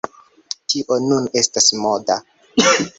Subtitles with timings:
[0.75, 2.21] Tio nun estas moda.